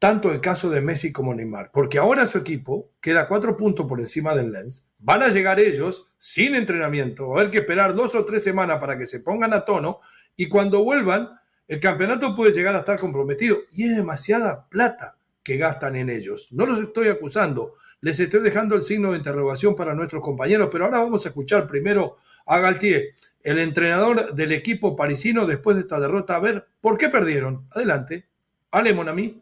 [0.00, 4.00] Tanto el caso de Messi como Neymar, porque ahora su equipo queda cuatro puntos por
[4.00, 4.84] encima del Lens.
[4.98, 8.78] Van a llegar ellos sin entrenamiento, va a haber que esperar dos o tres semanas
[8.78, 10.00] para que se pongan a tono
[10.34, 11.28] y cuando vuelvan,
[11.68, 16.48] el campeonato puede llegar a estar comprometido y es demasiada plata que gastan en ellos.
[16.50, 20.84] No los estoy acusando, les estoy dejando el signo de interrogación para nuestros compañeros, pero
[20.84, 26.00] ahora vamos a escuchar primero a Galtier, el entrenador del equipo parisino después de esta
[26.00, 27.66] derrota, a ver por qué perdieron.
[27.70, 28.26] Adelante.
[28.70, 29.40] Ale, mon ami.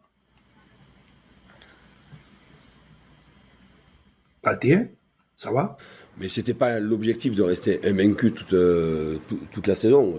[4.41, 4.95] Galtier,
[5.35, 5.77] ¿ça va?
[6.17, 9.19] Mais c'était pas l'objectif de rester invaincu toute, euh,
[9.51, 10.17] toute la saison.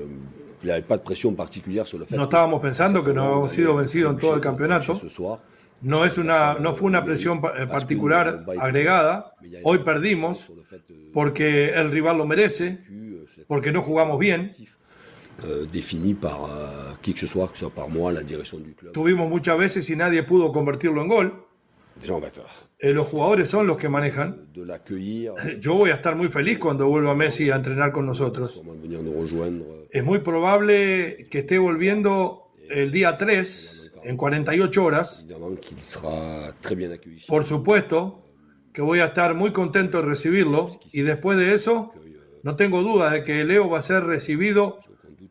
[0.63, 2.17] Il n'y avait pas de pression particulière sur le fait.
[2.17, 4.95] No estábamos pensando que no habíamos sido vencidos en todo el campeonato.
[4.95, 5.41] Ce soir.
[5.83, 9.35] No, es una, no fue una presión particular agregada.
[9.63, 10.53] Hoy perdimos
[11.13, 12.81] porque el rival lo merece,
[13.47, 14.51] porque no jugamos bien.
[18.93, 21.47] Tuvimos muchas veces y nadie pudo convertirlo en gol.
[22.79, 24.49] Eh, los jugadores son los que manejan.
[25.61, 28.63] Yo voy a estar muy feliz cuando vuelva Messi a entrenar con nosotros.
[29.91, 35.27] Es muy probable que esté volviendo el día 3 en 48 horas.
[37.29, 38.23] Por supuesto
[38.73, 40.71] que voy a estar muy contento de recibirlo.
[40.93, 41.93] Y después de eso
[42.43, 44.81] no tengo duda de que Leo va a ser recibido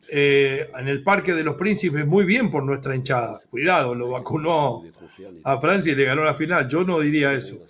[0.08, 3.40] eh, en el Parque de los Príncipes muy bien por nuestra hinchada.
[3.50, 4.84] Cuidado, lo vacunó
[5.44, 6.68] a Francia y le ganó la final.
[6.68, 7.64] Yo no diría eso.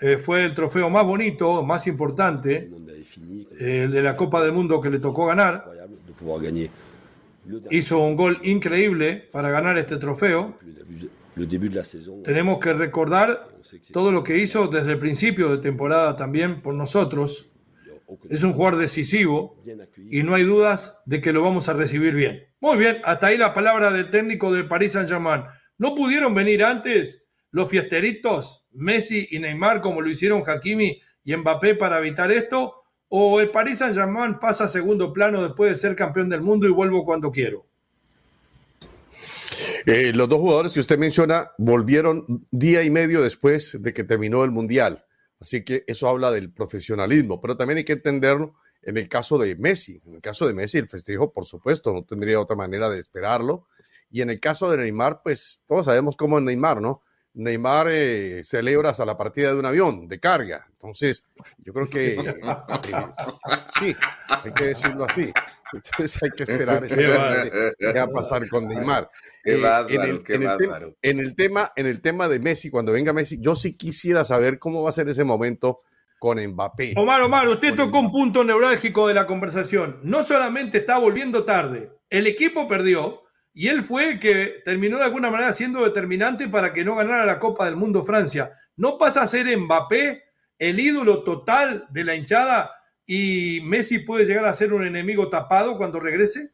[0.00, 2.70] Eh, fue el trofeo más bonito, más importante,
[3.58, 5.64] el de la Copa del Mundo que le tocó ganar
[7.70, 10.58] hizo un gol increíble para ganar este trofeo.
[12.24, 13.48] Tenemos que recordar
[13.92, 17.50] todo lo que hizo desde el principio de temporada también por nosotros.
[18.28, 19.62] Es un jugador decisivo
[20.10, 22.44] y no hay dudas de que lo vamos a recibir bien.
[22.60, 25.42] Muy bien, hasta ahí la palabra del técnico del Paris Saint-Germain.
[25.76, 31.74] ¿No pudieron venir antes los fiesteritos, Messi y Neymar, como lo hicieron Hakimi y Mbappé
[31.74, 32.83] para evitar esto?
[33.16, 36.72] ¿O el Paris Saint-Germain pasa a segundo plano después de ser campeón del mundo y
[36.72, 37.64] vuelvo cuando quiero?
[39.86, 44.42] Eh, los dos jugadores que usted menciona volvieron día y medio después de que terminó
[44.42, 45.04] el Mundial.
[45.38, 49.54] Así que eso habla del profesionalismo, pero también hay que entenderlo en el caso de
[49.54, 50.02] Messi.
[50.04, 53.68] En el caso de Messi, el festejo, por supuesto, no tendría otra manera de esperarlo.
[54.10, 57.04] Y en el caso de Neymar, pues todos sabemos cómo es Neymar, ¿no?
[57.34, 60.66] Neymar eh, celebra hasta la partida de un avión de carga.
[60.70, 61.24] Entonces,
[61.58, 62.40] yo creo que eh,
[63.78, 63.94] sí,
[64.28, 65.32] hay que decirlo así.
[65.72, 69.10] Entonces hay que esperar qué va a pasar con Neymar.
[69.42, 69.54] Qué
[69.88, 73.54] en, el, qué en, el tema, en el tema de Messi, cuando venga Messi, yo
[73.56, 75.82] sí quisiera saber cómo va a ser ese momento
[76.18, 76.94] con Mbappé.
[76.96, 80.00] Omar, Omar, usted tocó un punto neurálgico de la conversación.
[80.02, 83.23] No solamente está volviendo tarde, el equipo perdió,
[83.54, 87.24] y él fue el que terminó de alguna manera siendo determinante para que no ganara
[87.24, 88.52] la Copa del Mundo Francia.
[88.76, 90.24] ¿No pasa a ser Mbappé
[90.58, 92.72] el ídolo total de la hinchada
[93.06, 96.50] y Messi puede llegar a ser un enemigo tapado cuando regrese?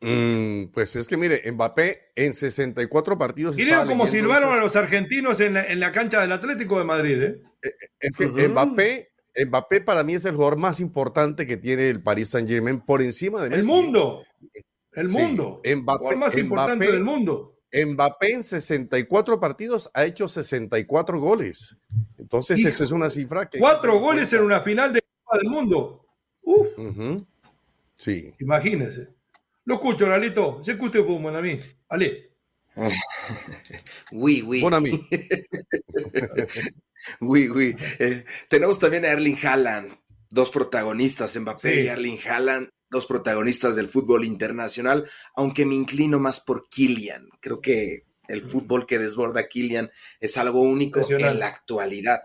[0.00, 3.56] Mm, pues es que mire, Mbappé en 64 partidos.
[3.56, 7.20] Miren como silbaron a los argentinos en la, cancha del Atlético de Madrid.
[7.20, 7.42] ¿eh?
[7.62, 9.10] Eh, eh, es que Mbappé,
[9.44, 13.02] Mbappé para mí es el jugador más importante que tiene el Paris Saint Germain por
[13.02, 13.60] encima de Messi.
[13.62, 14.22] El mundo.
[15.00, 15.60] El mundo.
[15.64, 15.82] el
[16.16, 17.56] más importante del mundo.
[17.72, 21.76] Mbappé en 64 partidos ha hecho 64 goles.
[22.18, 23.58] Entonces, esa es una cifra que.
[23.58, 26.06] Cuatro goles en una final de Copa del Mundo.
[26.42, 26.68] Uf.
[27.94, 28.34] Sí.
[28.40, 29.14] Imagínese.
[29.64, 30.62] Lo escucho, Lalito.
[30.62, 31.58] Se escucha fútbol a mí.
[31.88, 32.32] Ale.
[34.12, 34.60] Oui, oui.
[34.60, 34.74] Bon
[37.20, 37.76] oui, oui.
[37.98, 39.96] Eh, tenemos también a Erling Haaland,
[40.28, 46.40] dos protagonistas, Mbappé y Erling Haaland dos protagonistas del fútbol internacional, aunque me inclino más
[46.40, 47.28] por Kylian.
[47.40, 52.20] Creo que el fútbol que desborda Kylian es algo único en la actualidad.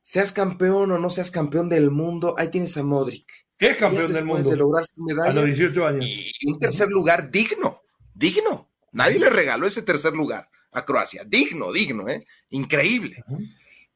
[0.00, 3.26] Seas campeón o no seas campeón del mundo, ahí tienes a Modric.
[3.58, 4.48] ¿Qué campeón del mundo?
[4.48, 5.30] De lograr su medalla.
[5.30, 6.04] A los 18 años.
[6.06, 7.82] Y un tercer lugar digno,
[8.14, 8.70] digno.
[8.92, 11.24] Nadie le regaló ese tercer lugar a Croacia.
[11.24, 12.24] Digno, digno, ¿eh?
[12.50, 13.24] Increíble.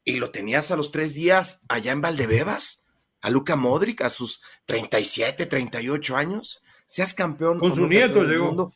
[0.03, 2.87] Y lo tenías a los tres días allá en Valdebebas
[3.21, 6.63] a Luca Modric a sus 37, 38 años.
[6.87, 7.59] Seas campeón.
[7.59, 8.73] Con su nieto llegó.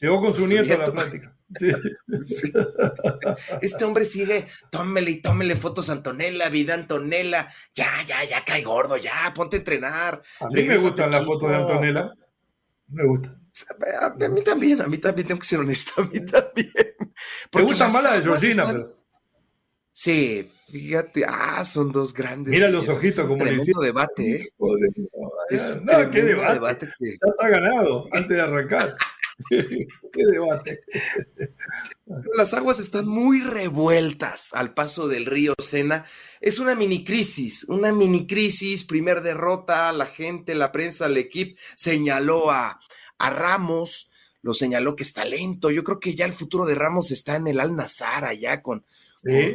[0.00, 1.32] Llegó con su, nieto, a la plática.
[3.62, 7.50] Este hombre sigue, tómele y tómele fotos a Antonella, vida Antonella.
[7.74, 10.22] Ya, ya, ya cae gordo, ya, ponte a entrenar.
[10.40, 12.12] A mí me gustan las fotos de Antonella.
[12.88, 13.40] Me gustan.
[14.00, 16.72] A, mí también, a mí también, tengo que ser honesto, a mí también.
[17.54, 18.92] Me gustan más las de Georgina, pero...
[19.98, 22.50] Sí, fíjate, ah, son dos grandes.
[22.50, 23.82] Mira los ojitos como le hicieron.
[23.82, 24.48] debate, ¿eh?
[24.58, 26.86] no, qué debate.
[27.00, 28.94] Ya está ganado antes de arrancar.
[29.48, 30.80] qué debate.
[32.36, 36.04] Las aguas están muy revueltas al paso del río Sena.
[36.42, 38.84] Es una mini crisis, una mini crisis.
[38.84, 42.78] Primer derrota, la gente, la prensa, el equipo señaló a,
[43.16, 44.10] a Ramos,
[44.42, 45.70] lo señaló que es talento.
[45.70, 48.84] Yo creo que ya el futuro de Ramos está en el Al Nazar allá con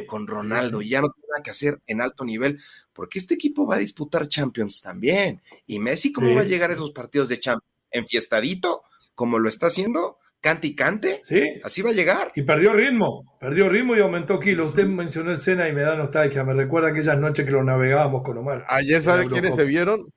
[0.06, 0.82] con, Ronaldo.
[0.82, 2.60] Ya no tiene nada que hacer en alto nivel,
[2.92, 5.42] porque este equipo va a disputar Champions también.
[5.66, 7.72] Y Messi, ¿cómo va a llegar a esos partidos de Champions?
[7.90, 8.82] ¿Enfiestadito?
[9.14, 11.20] Como lo está haciendo, cante y cante.
[11.24, 11.42] Sí.
[11.62, 12.32] Así va a llegar.
[12.34, 14.70] Y perdió ritmo, perdió ritmo y aumentó kilos.
[14.70, 16.44] Usted mencionó el Sena y me da nostalgia.
[16.44, 18.64] Me recuerda aquellas noches que lo navegábamos con Omar.
[18.68, 20.12] Ayer, ¿sabe quiénes se vieron?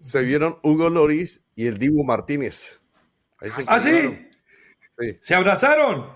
[0.00, 2.80] Se vieron Hugo Loris y el Dibu Martínez.
[3.68, 4.18] ¿Ah, sí?
[4.98, 5.16] sí?
[5.20, 6.06] ¿Se abrazaron?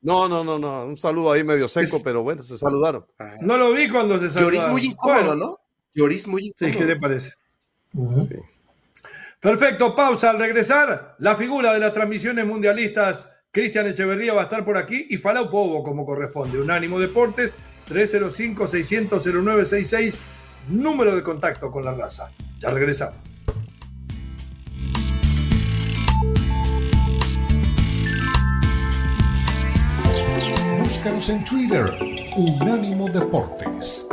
[0.00, 0.84] No, no, no, no.
[0.84, 3.04] Un saludo ahí medio seco, pero bueno, se saludaron.
[3.40, 4.60] No lo vi cuando se saludaron.
[4.60, 5.58] Lloris muy incómodo, ¿no?
[5.94, 6.72] Lloris muy incómodo.
[6.72, 7.32] Sí, ¿qué le parece?
[9.40, 10.30] Perfecto, pausa.
[10.30, 15.06] Al regresar, la figura de las transmisiones mundialistas, Cristian Echeverría, va a estar por aquí
[15.10, 16.60] y Falau Povo, como corresponde.
[16.60, 17.54] Unánimo Deportes,
[17.88, 20.18] 305-600-0966,
[20.68, 22.30] número de contacto con la raza.
[22.58, 23.27] Ya regresamos.
[31.26, 31.84] En Twitter,
[32.36, 34.07] Unánimo Deportes.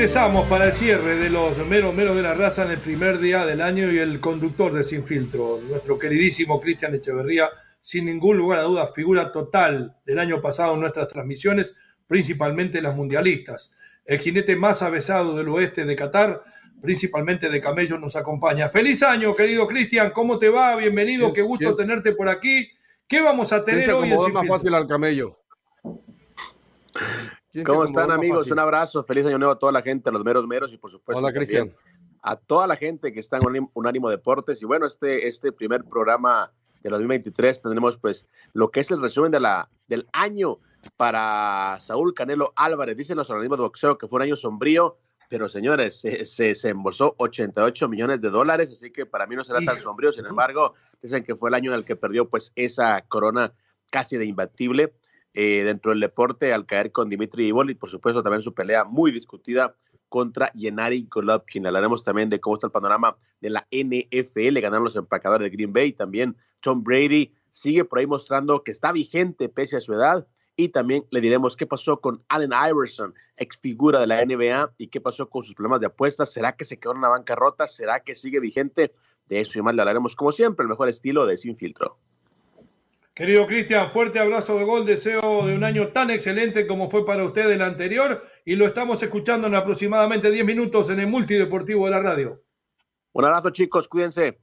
[0.00, 3.44] Regresamos para el cierre de los meros meros de la raza en el primer día
[3.44, 7.50] del año y el conductor de Sin Filtro, nuestro queridísimo Cristian Echeverría,
[7.82, 11.76] sin ningún lugar a dudas, figura total del año pasado en nuestras transmisiones,
[12.06, 13.76] principalmente las mundialistas.
[14.06, 16.44] El jinete más avesado del oeste de Qatar,
[16.80, 18.70] principalmente de camellos, nos acompaña.
[18.70, 20.76] Feliz año, querido Cristian, ¿cómo te va?
[20.76, 22.70] Bienvenido, qué gusto tenerte por aquí.
[23.06, 24.10] ¿Qué vamos a tener hoy?
[24.10, 25.36] Es más fácil al camello.
[27.66, 28.48] ¿Cómo están amigos?
[28.50, 30.90] Un abrazo, feliz año nuevo a toda la gente, a los meros meros y por
[30.90, 31.74] supuesto Hola, Cristian.
[32.22, 34.62] a toda la gente que está en Unánimo Deportes.
[34.62, 39.32] Y bueno, este, este primer programa de 2023 tendremos pues lo que es el resumen
[39.32, 40.58] de la, del año
[40.96, 42.96] para Saúl Canelo Álvarez.
[42.96, 44.98] Dicen los organismos de boxeo que fue un año sombrío,
[45.28, 49.60] pero señores, se, se, embolsó 88 millones de dólares, así que para mí no será
[49.60, 50.12] tan sombrío.
[50.12, 53.52] Sin embargo, dicen que fue el año en el que perdió pues esa corona
[53.90, 54.94] casi de imbatible
[55.34, 58.84] eh, dentro del deporte al caer con Dimitri Ivol y por supuesto también su pelea
[58.84, 59.74] muy discutida
[60.10, 61.66] contra Yenari Golovkin.
[61.66, 64.58] Hablaremos también de cómo está el panorama de la NFL.
[64.60, 65.92] Ganaron los empacadores de Green Bay.
[65.92, 70.26] También Tom Brady sigue por ahí mostrando que está vigente pese a su edad.
[70.56, 74.88] Y también le diremos qué pasó con Allen Iverson, ex figura de la NBA, y
[74.88, 76.32] qué pasó con sus problemas de apuestas.
[76.32, 77.66] ¿Será que se quedó en una bancarrota?
[77.66, 78.92] ¿Será que sigue vigente?
[79.26, 81.98] De eso y más le hablaremos, como siempre, el mejor estilo de Sin Filtro.
[83.20, 87.22] Querido Cristian, fuerte abrazo de gol, deseo de un año tan excelente como fue para
[87.22, 91.90] usted el anterior y lo estamos escuchando en aproximadamente 10 minutos en el multideportivo de
[91.90, 92.42] la radio.
[93.12, 94.40] Un abrazo chicos, cuídense.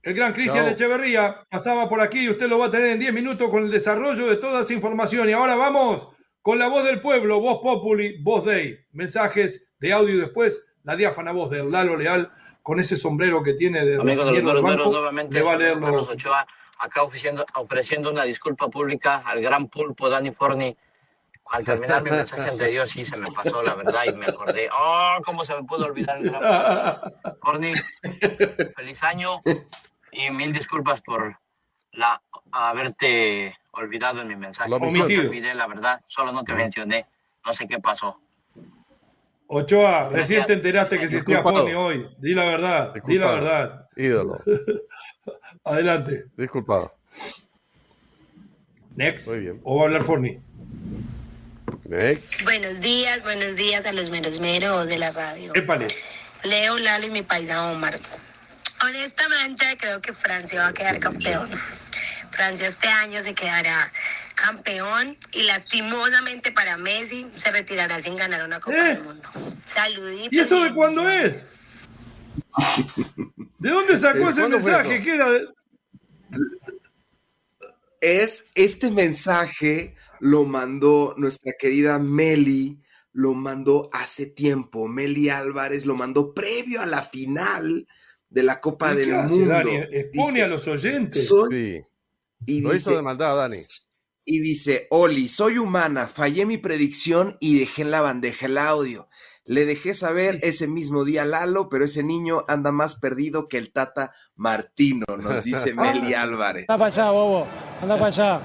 [0.00, 3.12] El gran Cristian Echeverría pasaba por aquí y usted lo va a tener en 10
[3.12, 5.28] minutos con el desarrollo de toda esa información.
[5.28, 6.10] Y ahora vamos
[6.42, 8.78] con la voz del pueblo, voz populi, voz day.
[8.92, 12.30] Mensajes de audio y después la diáfana voz de Lalo Leal
[12.62, 16.06] con ese sombrero que tiene de Amigo de los nuevamente, va a leerlo.
[16.78, 20.76] Acá ofreciendo, ofreciendo una disculpa pública al gran pulpo Dani Forni.
[21.48, 25.18] Al terminar mi mensaje anterior sí se me pasó la verdad y me acordé, oh,
[25.24, 27.72] cómo se me pudo olvidar el gran Forni.
[28.74, 29.40] Feliz año
[30.10, 31.38] y mil disculpas por
[31.92, 32.20] la,
[32.50, 34.70] haberte olvidado en mi mensaje.
[34.70, 37.06] No te olvidé, la verdad, solo no te mencioné.
[37.44, 38.20] No sé qué pasó.
[39.48, 42.08] Ochoa, recién te enteraste que existía Pony hoy.
[42.18, 43.85] Di la verdad, di la verdad.
[43.96, 44.42] Ídolo.
[45.64, 46.26] Adelante.
[46.36, 46.94] Disculpado.
[48.94, 49.28] Next.
[49.28, 49.60] Muy bien.
[49.64, 50.40] ¿O va a hablar Forni?
[51.84, 52.42] Next.
[52.44, 55.52] Buenos días, buenos días a los meros meros de la radio.
[55.54, 55.88] Épale.
[56.42, 57.98] Leo, Lalo y mi paisa Omar.
[58.84, 61.50] Honestamente, creo que Francia va a quedar campeón.
[62.30, 63.90] Francia este año se quedará
[64.34, 69.00] campeón y lastimosamente para Messi se retirará sin ganar una Copa del ¿Eh?
[69.00, 69.28] Mundo.
[69.66, 70.32] Saluditos.
[70.32, 71.42] ¿Y eso de cuándo es?
[73.58, 75.02] ¿De dónde sacó ese mensaje?
[75.02, 75.26] ¿Qué era?
[78.00, 82.80] Es este mensaje lo mandó nuestra querida Meli,
[83.12, 84.88] lo mandó hace tiempo.
[84.88, 87.86] Meli Álvarez lo mandó previo a la final
[88.28, 89.46] de la Copa del Mundo.
[89.46, 89.76] Dani?
[89.90, 91.28] Expone a los oyentes.
[91.50, 91.80] sí.
[92.44, 93.56] Y Lo hizo de maldad, Dani.
[94.24, 99.08] Y dice, Oli, soy humana, fallé mi predicción y dejé en la bandeja el audio.
[99.46, 103.58] Le dejé saber ese mismo día a Lalo, pero ese niño anda más perdido que
[103.58, 106.66] el Tata Martino, nos dice Meli Álvarez.
[106.68, 107.46] Anda para allá, bobo.
[107.80, 108.40] Anda para allá.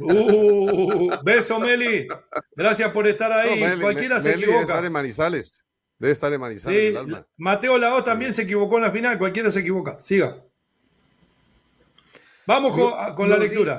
[0.00, 2.08] Uh, beso, Meli.
[2.56, 3.80] Gracias por estar ahí.
[3.80, 4.52] Cualquiera se equivoca.
[4.52, 5.64] Debe estar en Manizales.
[5.98, 6.98] Debe estar en Manizales.
[7.36, 9.18] Mateo Lao también se equivocó en la final.
[9.18, 10.00] Cualquiera se equivoca.
[10.00, 10.42] Siga.
[12.46, 12.76] Vamos
[13.14, 13.78] con, la lectura.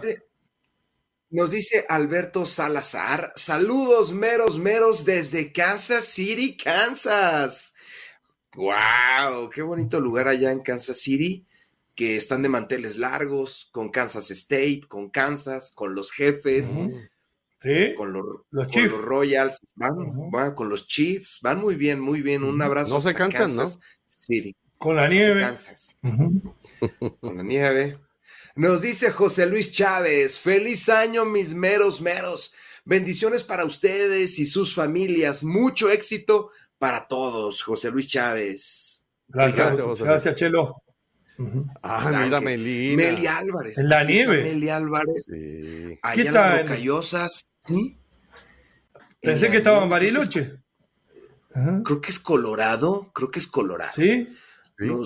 [1.33, 7.73] Nos dice Alberto Salazar, saludos meros meros desde Kansas City, Kansas.
[8.55, 9.49] ¡Wow!
[9.49, 11.43] Qué bonito lugar allá en Kansas City,
[11.95, 16.75] que están de manteles largos, con Kansas State, con Kansas, con los jefes.
[17.59, 17.95] ¿Sí?
[17.95, 22.43] Con los, los, Royals, van, con los Chiefs, van muy bien, muy bien.
[22.43, 22.93] Un abrazo.
[22.93, 23.65] No se cansan, ¿no?
[24.05, 24.55] City.
[24.77, 25.41] Con la nieve.
[25.41, 25.95] Kansas.
[27.21, 27.97] Con la nieve.
[28.55, 32.53] Nos dice José Luis Chávez, feliz año mis meros meros.
[32.85, 35.43] Bendiciones para ustedes y sus familias.
[35.43, 39.05] Mucho éxito para todos, José Luis Chávez.
[39.27, 40.83] Gracias, gracias, Chelo.
[41.81, 42.95] Ah, mira, Meli.
[42.95, 43.77] Meli Álvarez.
[43.79, 44.43] En la nieve.
[44.43, 45.25] Meli Álvarez.
[45.25, 45.97] Sí.
[46.03, 47.47] Allá en las rocallosas.
[49.19, 50.59] Pensé que estaba en Bariloche.
[51.83, 53.11] Creo que es Colorado.
[53.13, 53.93] Creo que es Colorado.
[53.95, 54.27] Sí.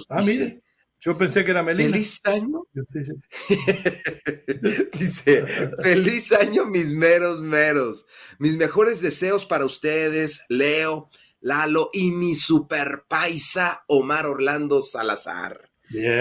[0.09, 0.63] ah, mire.
[0.99, 1.91] Yo pensé que era Melina.
[1.91, 2.63] Feliz año.
[4.99, 5.45] Dice,
[5.83, 8.07] feliz año, mis meros meros.
[8.39, 15.69] Mis mejores deseos para ustedes, Leo, Lalo y mi super paisa Omar Orlando Salazar.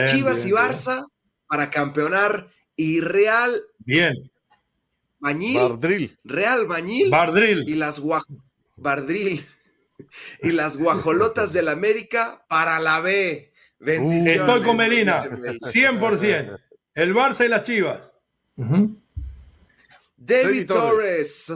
[0.06, 1.06] Chivas y Barça
[1.48, 3.60] para campeonar y Real.
[3.78, 4.30] Bien.
[5.18, 5.58] Bañil.
[5.58, 6.18] Bardril.
[6.22, 7.10] Real Bañil.
[7.10, 7.64] Bardril.
[7.66, 8.00] Y las
[8.76, 9.44] Bardril.
[10.42, 13.50] Y las guajolotas del América para la B.
[13.78, 14.40] Bendiciones.
[14.40, 16.58] Estoy con Melina, 100%.
[16.94, 18.12] El Barça y las Chivas.
[20.16, 21.52] David Torres.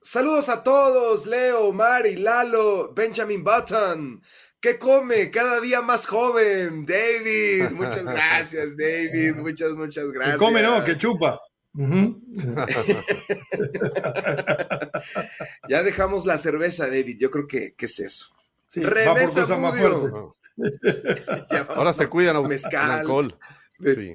[0.00, 4.22] Saludos a todos, Leo, Mari, Lalo, Benjamin Button.
[4.60, 5.30] ¿Qué come?
[5.30, 6.86] Cada día más joven.
[6.86, 9.34] David, muchas gracias, David.
[9.36, 10.36] Muchas, muchas gracias.
[10.36, 11.40] Que come, no, que chupa.
[15.68, 17.18] ya dejamos la cerveza, David.
[17.18, 18.28] Yo creo que, es eso.
[18.74, 19.26] René
[21.68, 23.34] Ahora se cuidan a alcohol.
[23.80, 24.14] Sí.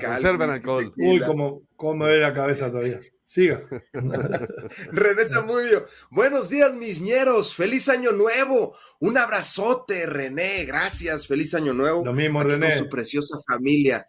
[0.00, 0.92] Conservan alcohol.
[0.96, 3.00] Uy, como, como ve la cabeza todavía.
[3.24, 3.66] Siga.
[4.92, 5.86] René Zamudio.
[6.10, 7.54] Buenos días, mis ñeros.
[7.54, 8.76] Feliz año nuevo.
[9.00, 10.64] Un abrazote, René.
[10.66, 11.26] Gracias.
[11.26, 12.04] Feliz año nuevo.
[12.04, 12.68] Lo mismo, René.
[12.68, 14.06] Con su preciosa familia.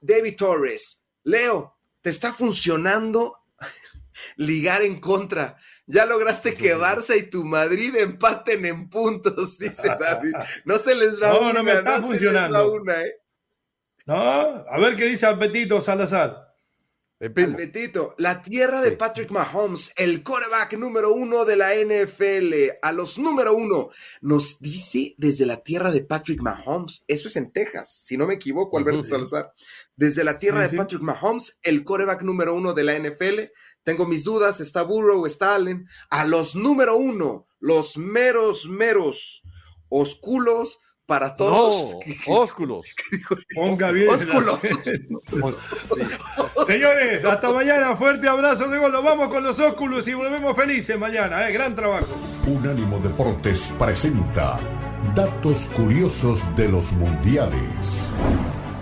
[0.00, 1.06] David Torres.
[1.24, 3.36] Leo, te está funcionando
[4.36, 5.56] ligar en contra.
[5.86, 10.34] Ya lograste que Barça y tu Madrid empaten en puntos, dice David.
[10.64, 11.52] No se les va no, una.
[11.54, 12.72] No, me está funcionando.
[12.72, 13.16] una, ¿eh?
[14.06, 16.52] No, a ver qué dice Alpetito Salazar.
[17.22, 23.16] Alpetito, la tierra de Patrick Mahomes, el quarterback número uno de la NFL, a los
[23.16, 23.90] número uno,
[24.22, 28.34] nos dice desde la tierra de Patrick Mahomes, eso es en Texas, si no me
[28.34, 29.52] equivoco, Alberto Salazar,
[29.94, 33.38] desde la tierra de Patrick Mahomes, el quarterback número uno de la NFL,
[33.84, 39.42] tengo mis dudas, está Burrow, está Allen, a los número uno, los meros, meros,
[39.88, 41.96] osculos, para todos.
[42.26, 42.86] No, ósculos.
[43.54, 44.08] Ponga bien.
[44.08, 44.58] Ósculos.
[46.66, 47.96] Señores, hasta mañana.
[47.96, 48.92] Fuerte abrazo de gol.
[48.92, 51.48] Nos vamos con los ósculos y volvemos felices mañana.
[51.48, 51.52] ¿eh?
[51.52, 52.06] Gran trabajo.
[52.46, 54.58] Unánimo Deportes presenta
[55.14, 57.60] datos curiosos de los mundiales.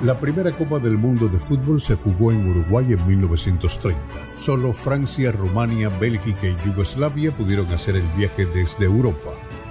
[0.03, 4.01] La primera Copa del Mundo de Fútbol se jugó en Uruguay en 1930.
[4.35, 9.31] Solo Francia, Rumania, Bélgica y Yugoslavia pudieron hacer el viaje desde Europa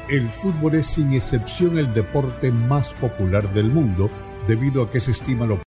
[0.09, 4.09] el fútbol es sin excepción el deporte más popular del mundo
[4.47, 5.59] debido a que se estima lo...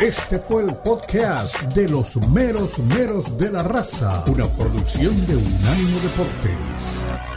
[0.00, 6.00] Este fue el podcast de los meros meros de la raza, una producción de Unánimo
[6.00, 7.33] Deportes.